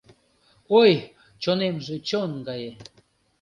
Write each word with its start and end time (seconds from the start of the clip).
Ой, 0.79 0.91
чонемже 1.41 1.95
чон 2.07 2.31
гае 2.47 2.71